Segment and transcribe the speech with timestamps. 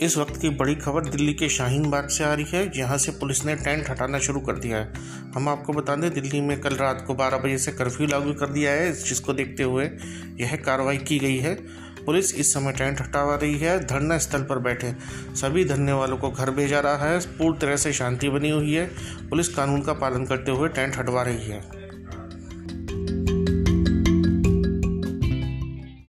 [0.00, 3.12] इस वक्त की बड़ी खबर दिल्ली के शाहीन बाग से आ रही है, जहाँ से
[3.12, 4.92] पुलिस ने टेंट हटाना शुरू कर दिया है।
[5.34, 8.46] हम आपको बता दें, दिल्ली में कल रात को 12 बजे से कर्फ्यू लागू कर
[8.46, 9.90] दिया है, जिसको देखते हुए
[10.40, 11.54] यह कार्रवाई की गई है।
[12.04, 14.94] पुलिस इस समय टेंट हटावा रही है, धरना स्थल पर बैठे।
[15.34, 18.86] सभी धरने वालों को घर भेजा रहा है पूर्ण तरह से शांति बनी हुई है।
[19.28, 21.85] पुलिस कानून का पालन करते हुए टेंट हटवा रही है।